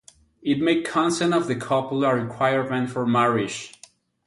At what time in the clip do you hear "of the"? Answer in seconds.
1.31-1.53